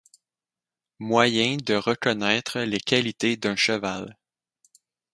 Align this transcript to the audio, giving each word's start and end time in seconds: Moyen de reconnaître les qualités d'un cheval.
Moyen 0.99 1.57
de 1.57 1.75
reconnaître 1.75 2.59
les 2.61 2.79
qualités 2.79 3.37
d'un 3.37 3.55
cheval. 3.55 4.17